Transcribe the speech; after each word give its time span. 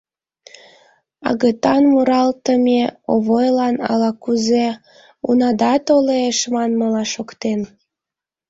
Агытан 1.29 1.83
муралтыме 1.91 2.81
Овойлан 3.13 3.75
ала-кузе 3.91 4.67
«унада-а 5.29 5.77
толе-еш!» 5.87 6.39
манмыла 6.53 7.03
шоктен. 7.13 7.59